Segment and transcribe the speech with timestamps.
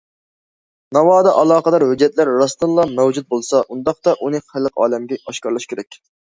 [0.95, 6.01] ناۋادا ئالاقىدار ھۆججەتلەر راستتىنلا مەۋجۇت بولسا، ئۇنداقتا ئۇنى خەلقىئالەمگە ئاشكارىلاش كېرەك.